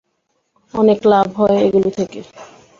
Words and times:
অনেক 0.73 0.99
লাভ 1.11 1.27
হয় 1.37 1.57
ওগুলো 1.65 1.89
থেকে। 1.97 2.19